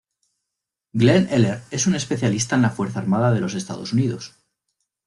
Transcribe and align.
Glenn 1.01 1.27
Eller 1.29 1.61
es 1.69 1.85
un 1.85 1.93
especialista 1.93 2.55
en 2.55 2.63
la 2.63 2.71
Fuerza 2.71 2.97
Armada 2.97 3.31
de 3.31 3.39
los 3.39 3.53
Estados 3.53 3.93
Unidos. 3.93 4.33